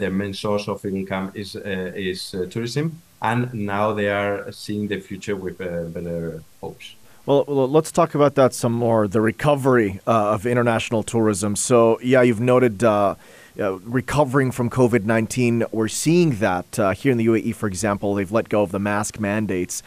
their 0.00 0.10
main 0.10 0.34
source 0.34 0.68
of 0.68 0.84
income 0.84 1.32
is 1.34 1.56
uh, 1.56 1.92
is 1.94 2.34
uh, 2.34 2.46
tourism, 2.50 3.02
and 3.20 3.52
now 3.54 3.92
they 3.92 4.08
are 4.08 4.50
seeing 4.52 4.88
the 4.88 5.00
future 5.00 5.36
with 5.36 5.60
uh, 5.60 5.84
better 5.84 6.42
hopes. 6.60 6.94
Well, 7.24 7.44
let's 7.46 7.92
talk 7.92 8.16
about 8.16 8.34
that 8.34 8.52
some 8.52 8.72
more. 8.72 9.06
The 9.06 9.20
recovery 9.20 10.00
uh, 10.08 10.34
of 10.34 10.44
international 10.44 11.04
tourism. 11.04 11.56
So, 11.56 11.98
yeah, 12.02 12.22
you've 12.22 12.40
noted. 12.40 12.84
Uh, 12.84 13.14
recovering 13.84 14.50
from 14.50 14.70
COVID 14.70 15.04
19. 15.04 15.66
We're 15.72 15.86
seeing 15.86 16.36
that 16.36 16.78
uh, 16.78 16.92
here 16.92 17.12
in 17.12 17.18
the 17.18 17.26
UAE, 17.26 17.54
for 17.54 17.66
example. 17.66 18.14
They've 18.14 18.32
let 18.32 18.48
go 18.48 18.62
of 18.62 18.72
the 18.72 18.78
mask 18.78 19.20
mandates. 19.20 19.82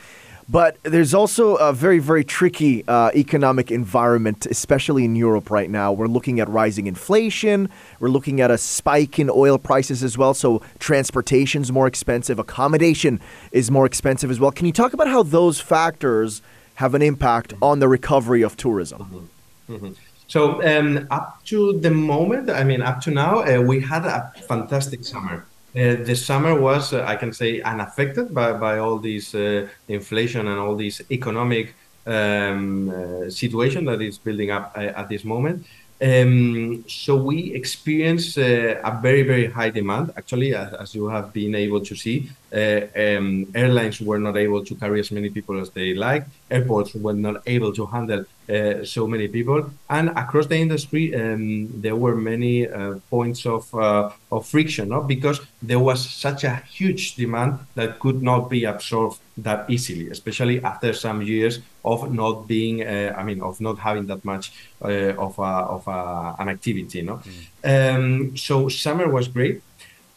But 0.48 0.78
there's 0.84 1.14
also 1.14 1.56
a 1.56 1.74
very, 1.74 1.98
very 1.98 2.24
tricky 2.24 2.88
uh, 2.88 3.10
economic 3.16 3.72
environment, 3.72 4.46
especially 4.46 5.04
in 5.04 5.16
Europe 5.16 5.50
right 5.50 5.70
now. 5.70 5.92
We're 5.92 6.08
looking 6.08 6.40
at 6.40 6.48
rising 6.48 6.86
inflation. 6.86 7.68
We're 8.00 8.10
looking 8.10 8.42
at 8.42 8.52
a 8.52 8.58
spike 8.58 9.18
in 9.18 9.30
oil 9.30 9.58
prices 9.58 10.04
as 10.04 10.18
well. 10.20 10.36
So 10.36 10.62
transportation's 10.78 11.72
more 11.72 11.88
expensive. 11.88 12.38
Accommodation 12.38 13.20
is 13.52 13.72
more 13.72 13.88
expensive 13.88 14.30
as 14.30 14.40
well. 14.40 14.52
Can 14.52 14.68
you 14.68 14.72
talk 14.72 14.94
about 14.94 15.08
how 15.08 15.24
those 15.24 15.60
factors 15.60 16.44
have 16.76 16.94
an 16.94 17.02
impact 17.02 17.54
on 17.62 17.80
the 17.80 17.88
recovery 17.88 18.44
of 18.44 18.56
tourism? 18.56 19.30
Mm-hmm. 19.68 19.76
Mm-hmm. 19.76 19.92
So 20.28 20.64
um, 20.64 21.08
up 21.10 21.44
to 21.46 21.80
the 21.80 21.92
moment, 21.92 22.52
I 22.52 22.64
mean, 22.64 22.82
up 22.84 23.02
to 23.02 23.12
now, 23.12 23.40
uh, 23.40 23.62
we 23.62 23.80
had 23.80 24.06
a 24.06 24.32
fantastic 24.48 25.04
summer. 25.06 25.46
Uh, 25.76 25.96
the 26.04 26.16
summer 26.16 26.58
was, 26.58 26.94
uh, 26.94 27.04
I 27.06 27.18
can 27.18 27.34
say, 27.34 27.62
unaffected 27.62 28.34
by, 28.34 28.54
by 28.54 28.78
all 28.78 28.98
this 28.98 29.36
uh, 29.36 29.68
inflation 29.90 30.48
and 30.48 30.58
all 30.58 30.76
this 30.76 31.02
economic 31.12 31.76
um, 32.06 33.30
situation 33.30 33.84
that 33.86 34.02
is 34.02 34.18
building 34.18 34.52
up 34.52 34.72
at 34.76 35.10
this 35.10 35.26
moment. 35.26 35.66
Um, 36.02 36.84
so 36.88 37.16
we 37.16 37.54
experienced 37.54 38.38
uh, 38.38 38.82
a 38.84 39.00
very, 39.02 39.24
very 39.24 39.48
high 39.48 39.70
demand. 39.70 40.12
Actually, 40.18 40.54
as, 40.54 40.74
as 40.74 40.96
you 40.96 41.08
have 41.08 41.32
been 41.34 41.56
able 41.56 41.80
to 41.82 41.96
see, 41.96 42.30
uh, 42.54 42.82
um, 42.96 43.48
airlines 43.56 44.02
were 44.02 44.20
not 44.20 44.36
able 44.36 44.64
to 44.64 44.76
carry 44.76 45.00
as 45.00 45.12
many 45.12 45.30
people 45.30 45.60
as 45.60 45.70
they 45.70 45.94
like. 45.94 46.26
Airports 46.50 46.94
were 46.94 47.14
not 47.14 47.42
able 47.48 47.74
to 47.74 47.86
handle 47.86 48.26
uh, 48.48 48.84
so 48.84 49.08
many 49.08 49.28
people, 49.28 49.72
and 49.90 50.10
across 50.10 50.46
the 50.46 50.56
industry, 50.56 51.16
um, 51.16 51.70
there 51.82 51.96
were 51.96 52.16
many 52.16 52.68
uh, 52.68 52.96
points 53.10 53.46
of 53.46 53.74
uh, 53.74 54.12
of 54.32 54.46
friction, 54.46 54.90
no? 54.90 55.02
because 55.02 55.42
there 55.62 55.80
was 55.80 56.08
such 56.08 56.44
a 56.44 56.56
huge 56.70 57.16
demand 57.16 57.60
that 57.74 58.00
could 58.00 58.22
not 58.22 58.50
be 58.50 58.64
absorbed 58.66 59.18
that 59.38 59.70
easily, 59.70 60.10
especially 60.10 60.64
after 60.64 60.94
some 60.94 61.22
years 61.22 61.60
of 61.84 62.14
not 62.14 62.48
being, 62.48 62.84
uh, 62.84 63.14
I 63.18 63.24
mean, 63.24 63.42
of 63.42 63.60
not 63.60 63.80
having 63.80 64.06
that 64.08 64.24
much 64.24 64.52
uh, 64.82 65.14
of, 65.18 65.38
a, 65.40 65.42
of 65.76 65.88
a, 65.88 66.36
an 66.40 66.50
activity. 66.50 67.02
No? 67.02 67.22
Mm. 67.64 67.96
Um, 67.96 68.38
so 68.38 68.70
summer 68.70 69.10
was 69.10 69.28
great. 69.28 69.62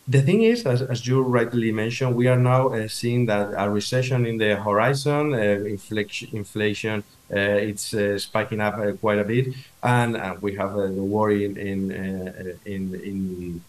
The 0.09 0.23
thing 0.23 0.43
is, 0.43 0.65
as, 0.65 0.81
as 0.81 1.07
you 1.07 1.21
rightly 1.21 1.71
mentioned, 1.71 2.17
we 2.17 2.29
are 2.29 2.39
now 2.39 2.69
uh, 2.69 2.89
seeing 2.89 3.27
that 3.27 3.53
a 3.55 3.69
recession 3.69 4.25
in 4.25 4.39
the 4.39 4.57
horizon, 4.57 5.35
uh, 5.35 5.37
inflation, 5.37 6.31
inflation 6.33 7.05
uh, 7.31 7.69
it's 7.71 7.93
uh, 7.93 8.19
spiking 8.19 8.59
up 8.59 8.77
quite 9.01 9.19
a 9.19 9.25
bit, 9.25 9.55
and 9.83 10.41
we 10.41 10.55
have 10.55 10.73
the 10.73 10.89
war 10.89 11.31
in 11.31 11.59
in 11.59 11.91
in, 12.65 12.95
in 12.95 13.61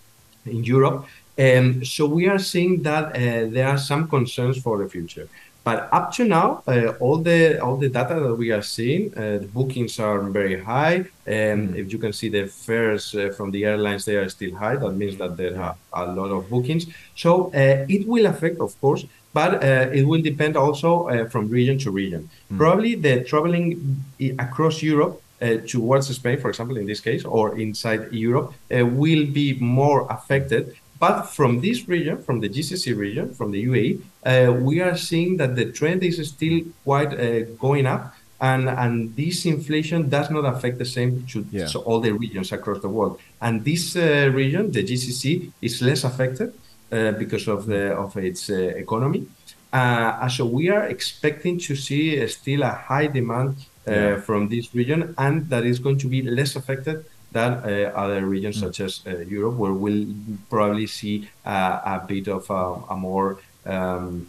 in 0.45 0.63
Europe. 0.63 1.05
And 1.37 1.85
so 1.85 2.05
we 2.05 2.29
are 2.29 2.39
seeing 2.39 2.83
that 2.83 3.13
there 3.13 3.67
are 3.67 3.77
some 3.77 4.07
concerns 4.07 4.61
for 4.61 4.77
the 4.77 4.89
future. 4.89 5.27
But 5.63 5.89
up 5.91 6.13
to 6.13 6.23
now, 6.23 6.63
uh, 6.67 6.93
all 6.99 7.17
the 7.17 7.59
all 7.59 7.77
the 7.77 7.89
data 7.89 8.15
that 8.19 8.35
we 8.35 8.51
are 8.51 8.61
seeing, 8.61 9.13
uh, 9.15 9.39
the 9.43 9.49
bookings 9.53 9.99
are 9.99 10.21
very 10.21 10.57
high. 10.61 11.05
And 11.27 11.69
mm. 11.69 11.77
if 11.77 11.91
you 11.91 11.99
can 11.99 12.13
see 12.13 12.29
the 12.29 12.47
fares 12.47 13.13
uh, 13.13 13.29
from 13.35 13.51
the 13.51 13.65
airlines, 13.65 14.05
they 14.05 14.15
are 14.15 14.29
still 14.29 14.55
high. 14.55 14.77
That 14.77 14.93
means 14.93 15.17
that 15.17 15.37
there 15.37 15.59
are 15.61 15.75
a 15.93 16.05
lot 16.13 16.31
of 16.31 16.49
bookings. 16.49 16.87
So 17.15 17.51
uh, 17.53 17.85
it 17.87 18.07
will 18.07 18.25
affect, 18.25 18.59
of 18.61 18.79
course, 18.81 19.05
but 19.33 19.63
uh, 19.63 19.89
it 19.91 20.03
will 20.03 20.21
depend 20.21 20.55
also 20.55 21.07
uh, 21.09 21.29
from 21.29 21.49
region 21.49 21.77
to 21.79 21.91
region. 21.91 22.29
Mm. 22.51 22.57
Probably 22.57 22.95
the 22.95 23.23
traveling 23.25 24.03
across 24.39 24.81
Europe 24.81 25.21
uh, 25.41 25.57
towards 25.67 26.07
Spain, 26.15 26.39
for 26.39 26.49
example, 26.49 26.77
in 26.77 26.85
this 26.85 26.99
case, 26.99 27.25
or 27.25 27.59
inside 27.59 28.11
Europe, 28.11 28.53
uh, 28.71 28.85
will 28.85 29.25
be 29.25 29.57
more 29.59 30.07
affected 30.09 30.75
but 30.99 31.23
from 31.23 31.61
this 31.61 31.87
region, 31.87 32.21
from 32.21 32.41
the 32.41 32.49
GCC 32.49 32.95
region, 32.95 33.33
from 33.33 33.51
the 33.51 33.65
UAE, 33.65 34.01
uh, 34.25 34.51
we 34.53 34.81
are 34.81 34.97
seeing 34.97 35.37
that 35.37 35.55
the 35.55 35.71
trend 35.71 36.03
is 36.03 36.17
still 36.29 36.61
quite 36.83 37.13
uh, 37.13 37.43
going 37.57 37.85
up. 37.85 38.13
And, 38.41 38.69
and 38.69 39.13
this 39.17 39.45
inflation 39.45 40.07
does 40.07 40.29
not 40.29 40.45
affect 40.45 40.77
the 40.77 40.85
same 40.85 41.25
to 41.27 41.45
yeah. 41.51 41.65
so 41.65 41.81
all 41.81 41.99
the 41.99 42.11
regions 42.11 42.53
across 42.53 42.79
the 42.81 42.87
world. 42.87 43.19
And 43.41 43.65
this 43.65 43.97
uh, 43.97 44.31
region, 44.33 44.71
the 44.71 44.81
GCC, 44.81 45.51
is 45.61 45.81
less 45.81 46.05
affected 46.05 46.53
uh, 46.91 47.11
because 47.11 47.47
of 47.49 47.65
the 47.65 47.91
of 47.91 48.15
its 48.15 48.49
uh, 48.49 48.53
economy. 48.53 49.27
Uh, 49.73 50.27
so 50.29 50.45
we 50.45 50.69
are 50.69 50.85
expecting 50.87 51.59
to 51.59 51.75
see 51.75 52.25
still 52.27 52.63
a 52.63 52.71
high 52.71 53.07
demand 53.07 53.55
Yeah. 53.87 54.21
from 54.21 54.49
this 54.49 54.65
region, 54.75 55.15
and 55.17 55.49
that 55.49 55.63
is 55.65 55.79
going 55.79 55.97
to 56.03 56.07
be 56.07 56.21
less 56.21 56.55
affected 56.55 56.97
than 57.31 57.53
uh, 57.53 57.91
other 57.95 58.25
regions 58.25 58.57
Mm. 58.57 58.61
such 58.65 58.79
as 58.81 59.01
uh, 59.07 59.17
Europe, 59.19 59.55
where 59.55 59.73
we'll 59.73 60.05
probably 60.49 60.87
see 60.87 61.29
uh, 61.45 61.79
a 61.85 62.01
bit 62.07 62.27
of 62.27 62.49
a, 62.49 62.93
a 62.93 62.95
more 62.95 63.37
um, 63.65 64.27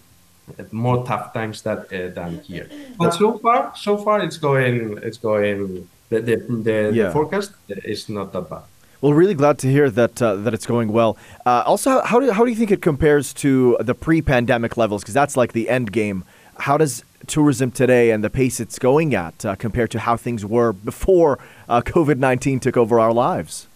more 0.72 1.04
tough 1.06 1.32
times 1.32 1.62
that 1.62 1.78
uh, 1.92 2.08
than 2.14 2.40
here. 2.40 2.68
But 2.98 3.14
so 3.14 3.38
far, 3.38 3.72
so 3.76 3.96
far 3.96 4.20
it's 4.20 4.36
going 4.36 4.98
it's 5.02 5.18
going 5.18 5.88
the 6.10 6.20
the, 6.20 6.36
the, 6.36 6.90
Yeah. 6.92 7.04
the 7.04 7.10
forecast 7.12 7.52
is 7.68 8.08
not 8.08 8.32
that 8.32 8.50
bad. 8.50 8.62
Well, 9.00 9.14
really 9.14 9.34
glad 9.34 9.56
to 9.60 9.66
hear 9.70 9.88
that 9.90 10.20
uh, 10.20 10.34
that 10.44 10.52
it's 10.52 10.66
going 10.66 10.92
well. 10.92 11.16
Uh, 11.46 11.62
also, 11.64 11.90
how- 11.90 12.02
how 12.04 12.20
do, 12.20 12.30
how 12.32 12.44
do 12.44 12.50
you 12.50 12.56
think 12.56 12.70
it 12.70 12.82
compares 12.82 13.32
to 13.34 13.76
the 13.80 13.94
pre-pandemic 13.94 14.76
levels? 14.76 15.02
Because 15.02 15.14
that's 15.14 15.36
like 15.38 15.52
the 15.54 15.70
end 15.70 15.90
game. 15.92 16.24
How 16.58 16.76
does 16.76 17.02
tourism 17.30 17.70
today 17.70 18.10
and 18.10 18.22
the 18.22 18.30
pace 18.30 18.60
it's 18.60 18.78
going 18.78 19.14
at 19.14 19.36
uh, 19.46 19.54
compare 19.54 19.88
to 19.88 19.98
how 20.00 20.16
things 20.16 20.44
were 20.44 20.72
before 20.72 21.38
uh, 21.68 21.80
COVID 21.80 22.18
nineteen 22.18 22.58
took 22.60 22.76
over 22.76 22.98
our 23.00 23.12
lives? 23.12 23.68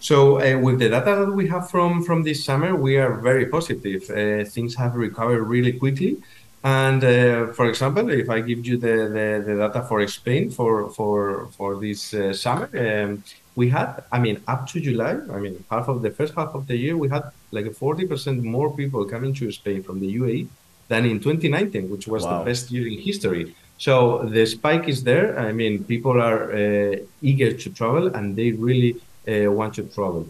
So 0.00 0.16
uh, 0.40 0.58
with 0.58 0.78
the 0.78 0.88
data 0.88 1.12
that 1.20 1.32
we 1.40 1.46
have 1.48 1.70
from 1.70 2.02
from 2.02 2.22
this 2.22 2.44
summer, 2.44 2.74
we 2.74 2.96
are 2.96 3.14
very 3.28 3.46
positive. 3.46 4.02
Uh, 4.10 4.44
things 4.56 4.74
have 4.76 4.94
recovered 4.94 5.44
really 5.44 5.74
quickly. 5.82 6.12
And 6.62 7.02
uh, 7.02 7.52
for 7.56 7.66
example, 7.66 8.10
if 8.10 8.28
I 8.28 8.40
give 8.40 8.66
you 8.66 8.76
the, 8.76 8.96
the, 9.16 9.26
the 9.46 9.54
data 9.62 9.82
for 9.88 10.06
Spain 10.08 10.50
for 10.50 10.90
for 10.90 11.48
for 11.56 11.70
this 11.84 12.12
uh, 12.12 12.32
summer, 12.34 12.68
um, 12.84 13.22
we 13.56 13.68
had, 13.68 14.02
I 14.12 14.18
mean, 14.18 14.36
up 14.46 14.66
to 14.70 14.80
July, 14.80 15.12
I 15.36 15.38
mean, 15.44 15.64
half 15.70 15.88
of 15.88 16.02
the 16.02 16.10
first 16.10 16.34
half 16.34 16.54
of 16.54 16.66
the 16.66 16.76
year, 16.76 16.96
we 16.96 17.08
had 17.08 17.24
like 17.50 17.66
40% 17.66 18.42
more 18.42 18.70
people 18.80 19.04
coming 19.04 19.32
to 19.34 19.50
Spain 19.52 19.82
from 19.82 20.00
the 20.00 20.10
UAE 20.18 20.48
than 20.90 21.02
in 21.12 21.18
2019, 21.20 21.88
which 21.94 22.06
was 22.14 22.22
Wow. 22.24 22.30
the 22.32 22.44
best 22.50 22.64
year 22.74 22.86
in 22.92 22.98
history. 23.10 23.44
So 23.86 23.92
the 24.36 24.44
spike 24.56 24.86
is 24.94 24.98
there. 25.10 25.26
I 25.48 25.52
mean, 25.60 25.74
people 25.92 26.16
are 26.28 26.40
uh, 26.52 26.96
eager 27.30 27.50
to 27.62 27.66
travel 27.78 28.04
and 28.16 28.26
they 28.38 28.48
really 28.68 28.92
uh, 29.32 29.50
want 29.58 29.72
to 29.78 29.82
travel. 29.96 30.22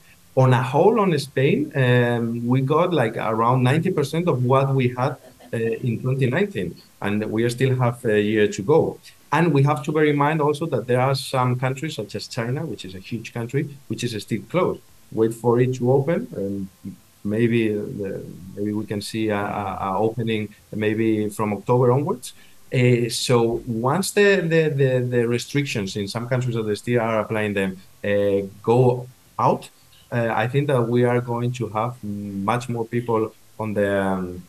On 0.45 0.51
a 0.63 0.63
whole, 0.73 0.97
on 1.05 1.11
Spain, 1.29 1.59
um, 1.85 2.25
we 2.53 2.59
got 2.77 2.89
like 3.03 3.17
around 3.33 3.59
90% 3.65 4.29
of 4.33 4.37
what 4.53 4.67
we 4.79 4.87
had 5.01 5.13
uh, 5.53 5.87
in 5.89 5.95
2019, 6.01 6.67
and 7.03 7.17
we 7.35 7.41
still 7.57 7.75
have 7.85 7.97
a 8.05 8.21
year 8.33 8.47
to 8.57 8.63
go. 8.75 8.81
And 9.37 9.45
we 9.57 9.61
have 9.71 9.81
to 9.87 9.91
bear 9.95 10.07
in 10.13 10.19
mind 10.27 10.39
also 10.47 10.65
that 10.75 10.85
there 10.91 11.01
are 11.09 11.17
some 11.35 11.51
countries, 11.65 11.95
such 12.01 12.13
as 12.19 12.23
China, 12.39 12.61
which 12.71 12.85
is 12.89 12.95
a 12.95 13.03
huge 13.11 13.29
country, 13.39 13.63
which 13.89 14.03
is 14.07 14.13
still 14.27 14.43
closed. 14.53 14.81
Wait 15.21 15.33
for 15.43 15.53
it 15.65 15.71
to 15.79 15.85
open, 15.99 16.21
and 16.41 16.57
maybe 17.25 17.69
the, 17.69 18.23
maybe 18.57 18.73
we 18.73 18.87
can 18.87 19.01
see 19.01 19.29
a, 19.29 19.37
a, 19.37 19.95
opening 19.99 20.55
maybe 20.75 21.29
from 21.29 21.53
October 21.53 21.93
onwards. 21.93 22.33
Uh, 22.73 23.09
so 23.09 23.63
once 23.67 24.13
the, 24.13 24.37
the, 24.37 24.69
the, 24.69 25.01
the 25.01 25.29
restrictions 25.29 25.97
in 25.97 26.07
some 26.07 26.29
countries 26.29 26.55
that 26.55 26.77
still 26.77 27.01
are 27.01 27.21
applying 27.21 27.53
them 27.53 27.77
uh, 28.05 28.47
go 28.63 29.09
out, 29.39 29.69
uh, 30.13 30.33
I 30.35 30.49
think 30.49 30.69
that 30.69 30.83
we 30.83 31.05
are 31.05 31.21
going 31.21 31.53
to 31.53 31.69
have 31.69 32.03
much 32.03 32.69
more 32.69 32.85
people 32.85 33.35
on 33.59 33.75
the, 33.75 34.03
um, 34.03 34.43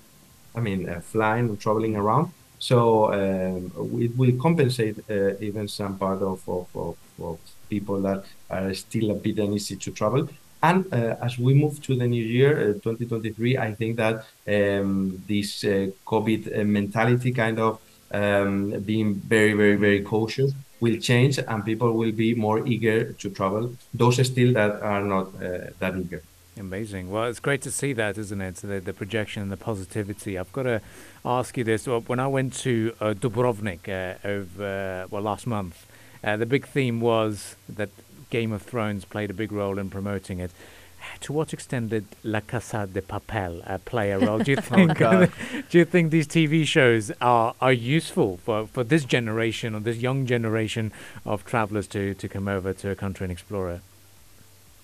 I 0.55 0.59
mean, 0.59 1.01
flying 1.01 1.49
and 1.49 1.59
traveling 1.59 1.95
around. 1.95 2.31
So 2.59 3.11
um, 3.11 3.99
it 3.99 4.15
will 4.15 4.39
compensate 4.39 4.97
even 5.09 5.67
some 5.67 5.97
part 5.97 6.21
of, 6.21 6.47
of, 6.47 6.67
of, 6.75 6.97
of 7.19 7.39
people 7.69 8.01
that 8.01 8.23
are 8.49 8.71
still 8.75 9.11
a 9.11 9.15
bit 9.15 9.39
uneasy 9.39 9.77
to 9.77 9.91
travel. 9.91 10.29
And 10.63 10.93
uh, 10.93 11.15
as 11.21 11.39
we 11.39 11.53
move 11.53 11.81
to 11.83 11.95
the 11.95 12.07
new 12.07 12.23
year, 12.23 12.59
uh, 12.59 12.73
2023, 12.73 13.57
I 13.57 13.73
think 13.73 13.97
that 13.97 14.25
um, 14.47 15.23
this 15.27 15.63
uh, 15.63 15.87
COVID 16.05 16.65
mentality 16.65 17.31
kind 17.31 17.59
of 17.59 17.81
um, 18.11 18.71
being 18.81 19.15
very, 19.15 19.53
very, 19.53 19.75
very 19.75 20.01
cautious 20.01 20.53
will 20.79 20.97
change 20.97 21.39
and 21.39 21.65
people 21.65 21.93
will 21.93 22.11
be 22.11 22.35
more 22.35 22.65
eager 22.67 23.13
to 23.13 23.29
travel. 23.29 23.73
Those 23.93 24.25
still 24.27 24.53
that 24.53 24.81
are 24.81 25.01
not 25.01 25.27
uh, 25.35 25.71
that 25.79 25.95
eager. 25.97 26.21
Amazing. 26.59 27.09
Well, 27.09 27.25
it's 27.25 27.39
great 27.39 27.61
to 27.61 27.71
see 27.71 27.93
that, 27.93 28.17
isn't 28.17 28.41
it? 28.41 28.55
The, 28.57 28.79
the 28.81 28.93
projection 28.93 29.41
and 29.41 29.51
the 29.51 29.57
positivity. 29.57 30.37
I've 30.37 30.51
got 30.51 30.63
to 30.63 30.81
ask 31.25 31.57
you 31.57 31.63
this. 31.63 31.87
When 31.87 32.19
I 32.19 32.27
went 32.27 32.53
to 32.57 32.93
uh, 32.99 33.13
Dubrovnik 33.13 33.87
uh, 33.87 34.27
over, 34.27 35.07
well, 35.09 35.21
last 35.23 35.47
month, 35.47 35.87
the 36.21 36.45
big 36.45 36.67
theme 36.67 36.99
was 36.99 37.55
that 37.69 37.89
Game 38.31 38.51
of 38.51 38.63
Thrones 38.63 39.05
played 39.05 39.29
a 39.29 39.33
big 39.33 39.51
role 39.51 39.77
in 39.77 39.91
promoting 39.91 40.39
it. 40.39 40.49
To 41.21 41.33
what 41.33 41.51
extent 41.53 41.89
did 41.89 42.05
La 42.23 42.41
Casa 42.41 42.87
de 42.91 43.01
Papel 43.01 43.61
uh, 43.69 43.77
play 43.79 44.11
a 44.11 44.19
role? 44.19 44.39
Do 44.39 44.51
you 44.51 44.57
think? 44.71 44.97
God. 44.97 45.31
do 45.69 45.77
you 45.77 45.85
think 45.85 46.11
these 46.11 46.27
TV 46.27 46.65
shows 46.65 47.11
are, 47.21 47.53
are 47.59 47.73
useful 47.73 48.37
for, 48.37 48.67
for 48.67 48.83
this 48.83 49.03
generation 49.05 49.75
or 49.75 49.79
this 49.81 49.97
young 49.97 50.25
generation 50.25 50.91
of 51.25 51.43
travelers 51.45 51.87
to, 51.87 52.13
to 52.15 52.27
come 52.29 52.47
over 52.47 52.73
to 52.73 52.89
a 52.91 52.95
country 52.95 53.25
and 53.25 53.31
explore 53.31 53.71
it? 53.71 53.81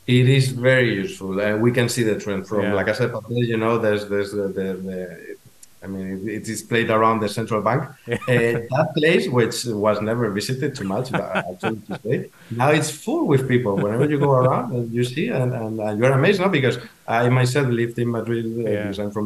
It 0.08 0.30
is 0.30 0.50
very 0.50 0.94
useful. 0.96 1.40
Uh, 1.40 1.58
we 1.58 1.72
can 1.72 1.90
see 1.90 2.04
the 2.04 2.18
trend 2.20 2.48
from 2.48 2.62
Yeah. 2.64 2.74
La 2.74 2.84
Casa 2.84 3.08
de 3.08 3.14
Papel. 3.14 3.46
You 3.46 3.58
know, 3.58 3.78
there's 3.78 4.08
there's 4.08 4.32
the, 4.32 4.48
the, 4.48 4.74
the 4.90 5.37
I 5.84 5.88
mean, 5.88 6.06
it, 6.28 6.32
it 6.38 6.50
is 6.50 6.64
played 6.64 6.90
around 6.90 7.20
the 7.22 7.30
central 7.30 7.62
bank. 7.62 7.84
Uh, 8.08 8.60
that 8.76 8.90
place, 8.98 9.28
which 9.30 9.64
was 9.66 10.02
never 10.02 10.30
visited 10.32 10.76
too 10.76 10.84
much, 10.84 11.14
actually 11.14 11.80
to 11.88 12.00
say, 12.04 12.30
now 12.52 12.70
it's 12.72 12.92
full 12.92 13.26
with 13.28 13.48
people. 13.48 13.74
Whenever 13.84 14.06
you 14.10 14.20
go 14.20 14.32
around, 14.34 14.74
and 14.74 14.92
you 14.98 15.04
see, 15.04 15.28
and, 15.30 15.54
and, 15.54 15.80
and 15.80 16.00
you're 16.00 16.12
amazed, 16.12 16.42
no? 16.42 16.50
Because 16.50 16.78
I 17.08 17.30
myself 17.30 17.68
lived 17.68 17.98
in 18.00 18.10
Madrid 18.12 18.46
uh, 18.46 18.70
Yeah. 18.70 18.82
because 18.84 19.00
I'm 19.00 19.12
from. 19.12 19.26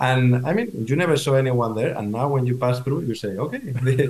And 0.00 0.46
I 0.46 0.52
mean, 0.52 0.68
you 0.88 0.94
never 0.96 1.16
saw 1.16 1.34
anyone 1.34 1.74
there, 1.74 1.92
and 1.98 2.12
now 2.12 2.28
when 2.28 2.46
you 2.46 2.56
pass 2.56 2.78
through, 2.80 3.00
you 3.02 3.14
say, 3.16 3.30
"Okay, 3.36 3.60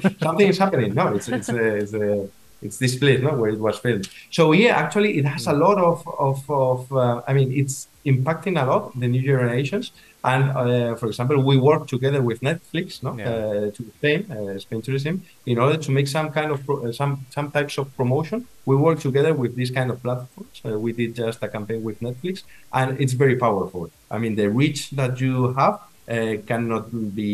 something 0.22 0.46
is 0.46 0.58
happening." 0.58 0.94
No, 0.94 1.04
it's 1.16 1.28
it's 1.28 1.48
uh, 1.48 1.56
it's, 1.82 1.94
uh, 1.94 2.26
it's 2.60 2.76
this 2.78 2.94
place, 2.96 3.20
no, 3.22 3.32
where 3.40 3.50
it 3.50 3.58
was 3.58 3.78
filmed. 3.78 4.06
So 4.30 4.52
yeah, 4.52 4.76
actually, 4.76 5.16
it 5.18 5.24
has 5.24 5.46
a 5.46 5.52
lot 5.54 5.78
of 5.78 6.06
of, 6.28 6.38
of 6.50 6.92
uh, 6.92 7.22
I 7.26 7.32
mean, 7.32 7.50
it's 7.52 7.88
impacting 8.12 8.54
a 8.62 8.64
lot 8.70 8.82
the 9.02 9.08
new 9.14 9.22
generations. 9.32 9.86
And 10.32 10.42
uh, 10.62 10.94
for 11.00 11.06
example, 11.10 11.36
we 11.50 11.56
work 11.70 11.82
together 11.94 12.20
with 12.28 12.38
Netflix, 12.48 12.86
no, 13.06 13.10
Yeah. 13.16 13.28
uh, 13.30 13.70
to 13.76 13.80
Spain, 13.98 14.20
uh, 14.36 14.58
Spain 14.64 14.80
Tourism, 14.86 15.14
in 15.52 15.56
order 15.64 15.78
to 15.86 15.90
make 15.96 16.08
some 16.16 16.28
kind 16.38 16.50
of 16.54 16.58
pro- 16.66 16.80
uh, 16.86 16.92
some 17.00 17.12
some 17.36 17.48
types 17.56 17.74
of 17.80 17.86
promotion. 17.98 18.38
We 18.70 18.74
work 18.86 18.98
together 19.08 19.32
with 19.42 19.52
these 19.58 19.72
kind 19.78 19.88
of 19.92 19.96
platforms. 20.06 20.56
Uh, 20.64 20.70
we 20.84 20.90
did 21.00 21.10
just 21.24 21.38
a 21.46 21.48
campaign 21.56 21.80
with 21.88 21.96
Netflix, 22.06 22.34
and 22.78 22.88
it's 23.02 23.14
very 23.24 23.36
powerful. 23.46 23.82
I 24.14 24.16
mean, 24.22 24.34
the 24.40 24.46
reach 24.60 24.80
that 25.00 25.12
you 25.24 25.34
have 25.60 25.74
uh, 26.14 26.34
cannot 26.50 26.84
be. 27.18 27.32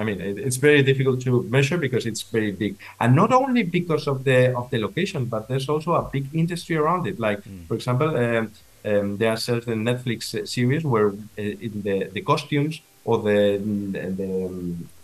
I 0.00 0.02
mean, 0.06 0.18
it, 0.28 0.36
it's 0.46 0.58
very 0.68 0.82
difficult 0.90 1.18
to 1.26 1.30
measure 1.56 1.78
because 1.86 2.04
it's 2.10 2.22
very 2.36 2.52
big, 2.62 2.72
and 3.02 3.10
not 3.22 3.30
only 3.42 3.62
because 3.78 4.04
of 4.12 4.16
the 4.28 4.38
of 4.60 4.64
the 4.72 4.78
location, 4.86 5.20
but 5.34 5.42
there's 5.48 5.68
also 5.74 5.90
a 6.02 6.04
big 6.14 6.24
industry 6.42 6.76
around 6.82 7.02
it. 7.10 7.16
Like, 7.26 7.40
for 7.68 7.74
example, 7.80 8.10
um, 8.24 8.44
um, 8.84 9.16
there 9.18 9.30
are 9.30 9.36
certain 9.36 9.84
Netflix 9.84 10.46
series 10.48 10.84
where 10.84 11.08
uh, 11.08 11.66
in 11.66 11.82
the 11.82 12.10
the 12.12 12.22
costumes 12.22 12.80
or 13.04 13.18
the 13.18 13.58
the 13.92 14.00
the, 14.18 14.30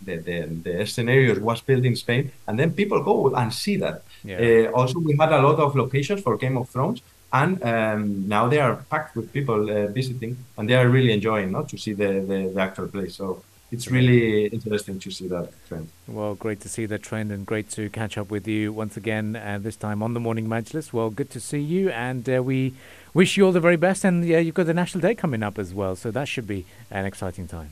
the, 0.07 0.17
the, 0.17 0.37
the 0.65 0.87
scenarios 0.87 1.39
was 1.41 1.61
built 1.61 1.85
in 1.85 1.97
Spain, 1.97 2.31
and 2.47 2.59
then 2.59 2.73
people 2.73 3.03
go 3.03 3.35
and 3.35 3.53
see 3.53 3.77
that. 3.77 4.03
Yeah. 4.25 4.69
Uh, 4.69 4.73
also, 4.73 4.99
we 5.01 5.17
had 5.19 5.33
a 5.33 5.43
lot 5.43 5.59
of 5.59 5.75
locations 5.77 6.23
for 6.23 6.37
Game 6.37 6.57
of 6.57 6.69
Thrones, 6.69 7.03
and 7.33 7.63
um, 7.63 8.29
now 8.29 8.49
they 8.49 8.59
are 8.59 8.77
packed 8.91 9.17
with 9.17 9.33
people 9.33 9.71
uh, 9.71 9.87
visiting, 9.89 10.37
and 10.57 10.69
they 10.69 10.75
are 10.75 10.89
really 10.89 11.13
enjoying 11.13 11.51
not 11.53 11.69
to 11.71 11.77
see 11.79 11.93
the, 11.93 12.21
the, 12.21 12.53
the 12.55 12.61
actual 12.61 12.89
place. 12.89 13.17
So 13.17 13.43
it's 13.71 13.91
really 13.91 14.47
interesting 14.47 14.99
to 15.01 15.11
see 15.11 15.29
that 15.29 15.51
trend. 15.67 15.89
Well, 16.07 16.35
great 16.35 16.61
to 16.61 16.69
see 16.69 16.87
that 16.87 17.03
trend 17.03 17.31
and 17.31 17.45
great 17.45 17.69
to 17.71 17.91
catch 17.91 18.17
up 18.17 18.31
with 18.31 18.49
you 18.49 18.73
once 18.73 18.97
again, 18.97 19.37
uh, 19.37 19.59
this 19.61 19.77
time 19.77 20.03
on 20.03 20.15
the 20.15 20.21
Morning 20.21 20.49
Majlis. 20.49 20.93
Well, 20.93 21.11
good 21.11 21.31
to 21.31 21.41
see 21.41 21.61
you, 21.61 21.91
and 21.91 22.29
uh, 22.29 22.43
we 22.43 22.75
wish 23.13 23.37
you 23.37 23.45
all 23.45 23.53
the 23.53 23.61
very 23.61 23.77
best. 23.77 24.05
And 24.05 24.25
yeah, 24.25 24.39
you've 24.39 24.55
got 24.55 24.67
the 24.67 24.75
National 24.75 25.03
Day 25.03 25.15
coming 25.15 25.43
up 25.43 25.59
as 25.59 25.75
well, 25.75 25.97
so 25.97 26.11
that 26.11 26.29
should 26.29 26.47
be 26.47 26.65
an 26.91 27.05
exciting 27.05 27.47
time. 27.47 27.71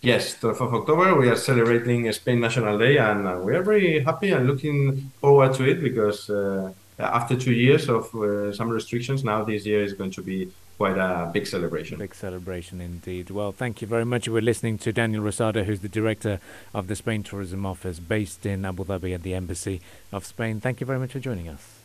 Yes, 0.00 0.36
12th 0.36 0.60
of 0.60 0.74
October, 0.74 1.14
we 1.18 1.28
are 1.30 1.36
celebrating 1.36 2.10
Spain 2.12 2.40
National 2.40 2.78
Day, 2.78 2.98
and 2.98 3.26
uh, 3.26 3.40
we 3.42 3.54
are 3.54 3.62
very 3.62 4.00
happy 4.00 4.32
and 4.32 4.46
looking 4.46 5.10
forward 5.20 5.54
to 5.54 5.64
it 5.64 5.82
because 5.82 6.28
uh, 6.28 6.72
after 6.98 7.36
two 7.36 7.52
years 7.52 7.88
of 7.88 8.14
uh, 8.14 8.52
some 8.52 8.68
restrictions, 8.68 9.24
now 9.24 9.44
this 9.44 9.64
year 9.64 9.82
is 9.82 9.94
going 9.94 10.10
to 10.10 10.22
be 10.22 10.50
quite 10.76 10.98
a 10.98 11.30
big 11.32 11.46
celebration. 11.46 11.98
Big 11.98 12.14
celebration 12.14 12.80
indeed. 12.80 13.30
Well, 13.30 13.52
thank 13.52 13.80
you 13.80 13.88
very 13.88 14.04
much. 14.04 14.28
We're 14.28 14.42
listening 14.42 14.78
to 14.78 14.92
Daniel 14.92 15.22
Rosado, 15.22 15.64
who's 15.64 15.80
the 15.80 15.88
director 15.88 16.40
of 16.72 16.88
the 16.88 16.96
Spain 16.96 17.22
Tourism 17.22 17.64
Office 17.64 17.98
based 18.00 18.44
in 18.44 18.64
Abu 18.64 18.84
Dhabi 18.84 19.14
at 19.14 19.22
the 19.22 19.34
Embassy 19.34 19.80
of 20.12 20.24
Spain. 20.24 20.60
Thank 20.60 20.80
you 20.80 20.86
very 20.86 20.98
much 20.98 21.12
for 21.12 21.20
joining 21.20 21.48
us. 21.48 21.80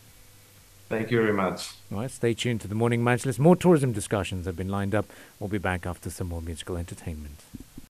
Thank 0.89 1.12
you 1.12 1.22
very 1.22 1.34
much. 1.34 1.74
All 1.91 2.00
right, 2.00 2.10
stay 2.10 2.34
tuned 2.34 2.62
to 2.62 2.67
the 2.67 2.74
Morning 2.74 3.03
Majlis. 3.03 3.38
More 3.38 3.55
tourism 3.55 3.91
discussions 3.93 4.48
have 4.48 4.55
been 4.55 4.69
lined 4.69 4.96
up. 4.96 5.05
We'll 5.39 5.48
be 5.50 5.60
back 5.60 5.86
after 5.86 6.10
some 6.10 6.29
more 6.29 6.41
musical 6.41 6.77
entertainment. 6.77 7.43